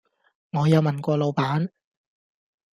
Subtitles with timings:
[0.53, 1.69] 我有問過老闆